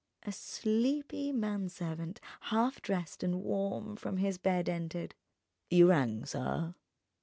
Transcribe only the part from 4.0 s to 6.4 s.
his bed, entered. "You rang,